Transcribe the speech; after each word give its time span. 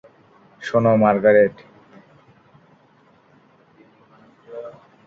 শোনো, 0.61 0.91
মার্গারেট। 0.97 1.55